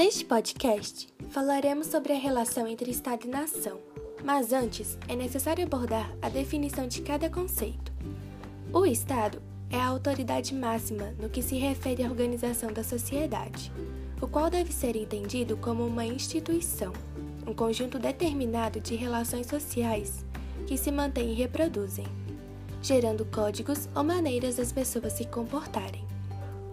[0.00, 3.78] Neste podcast, falaremos sobre a relação entre Estado e nação,
[4.24, 7.92] mas antes é necessário abordar a definição de cada conceito.
[8.72, 13.70] O Estado é a autoridade máxima no que se refere à organização da sociedade,
[14.22, 16.94] o qual deve ser entendido como uma instituição,
[17.46, 20.24] um conjunto determinado de relações sociais
[20.66, 22.06] que se mantêm e reproduzem,
[22.80, 26.06] gerando códigos ou maneiras das pessoas se comportarem.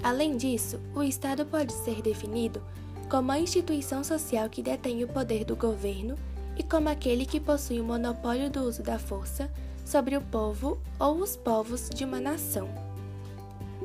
[0.00, 2.62] Além disso, o Estado pode ser definido
[3.08, 6.16] como a instituição social que detém o poder do governo
[6.56, 9.50] e como aquele que possui o monopólio do uso da força
[9.84, 12.68] sobre o povo ou os povos de uma nação.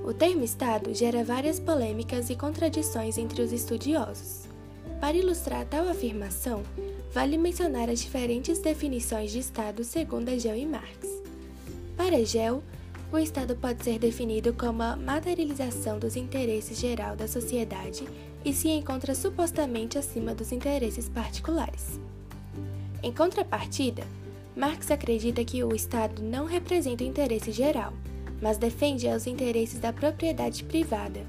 [0.03, 4.45] O termo Estado gera várias polêmicas e contradições entre os estudiosos.
[4.99, 6.63] Para ilustrar tal afirmação,
[7.13, 11.07] vale mencionar as diferentes definições de Estado segundo Hegel e Marx.
[11.95, 12.63] Para Hegel,
[13.11, 18.07] o Estado pode ser definido como a materialização dos interesses geral da sociedade
[18.45, 21.99] e se encontra supostamente acima dos interesses particulares.
[23.03, 24.03] Em contrapartida,
[24.55, 27.93] Marx acredita que o Estado não representa o interesse geral,
[28.41, 31.25] mas defende os interesses da propriedade privada.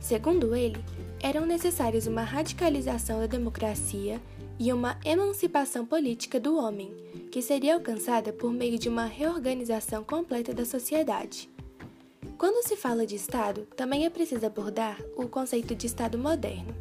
[0.00, 0.78] Segundo ele,
[1.20, 4.20] eram necessários uma radicalização da democracia
[4.58, 6.92] e uma emancipação política do homem,
[7.30, 11.50] que seria alcançada por meio de uma reorganização completa da sociedade.
[12.38, 16.74] Quando se fala de Estado, também é preciso abordar o conceito de Estado moderno.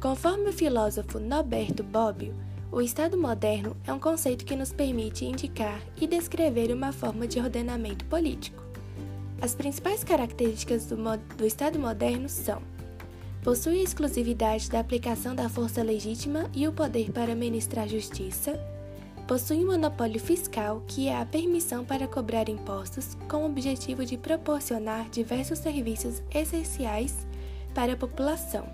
[0.00, 2.34] Conforme o filósofo Norberto Bobbio,
[2.70, 7.38] o Estado moderno é um conceito que nos permite indicar e descrever uma forma de
[7.38, 8.62] ordenamento político.
[9.40, 10.96] As principais características do,
[11.36, 12.62] do Estado moderno são
[13.42, 18.58] possui a exclusividade da aplicação da força legítima e o poder para ministrar justiça,
[19.26, 24.16] possui um monopólio fiscal, que é a permissão para cobrar impostos com o objetivo de
[24.16, 27.26] proporcionar diversos serviços essenciais
[27.74, 28.64] para a população.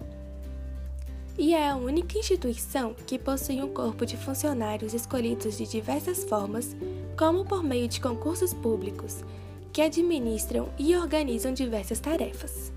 [1.38, 6.76] E é a única instituição que possui um corpo de funcionários escolhidos de diversas formas,
[7.16, 9.24] como por meio de concursos públicos,
[9.72, 12.72] que administram e organizam diversas tarefas.